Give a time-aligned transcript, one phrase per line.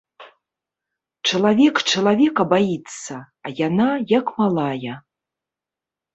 [1.29, 3.15] Чалавек чалавека баіцца,
[3.49, 4.95] а яна, як малая.